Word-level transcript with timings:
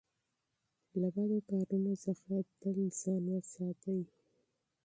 له 0.99 1.07
بدو 1.15 1.37
کارونو 1.49 1.93
څخه 2.05 2.33
تل 2.61 2.77
ځان 3.01 3.23
وساتئ. 3.33 4.01